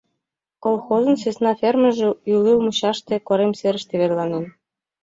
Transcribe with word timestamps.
Колхозын 0.63 1.15
сӧсна 1.21 1.51
фермыже 1.61 2.09
ӱлыл 2.33 2.57
мучаште, 2.65 3.15
корем 3.27 3.51
серыште 3.59 3.93
верланен. 4.01 4.45